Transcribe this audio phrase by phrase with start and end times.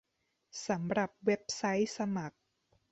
[0.67, 2.37] สำหรับเว็บไซต์สมัคร